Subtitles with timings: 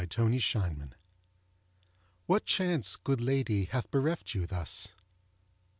[0.03, 0.95] A PREDICAMENT
[2.25, 4.87] What chance, good lady, hath bereft you thus?